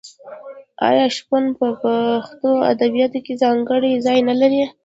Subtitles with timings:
[0.89, 4.63] آیا شپون په پښتو ادبیاتو کې ځانګړی ځای نلري؟